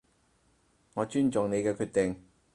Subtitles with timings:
[0.95, 2.23] 我尊重你嘅決定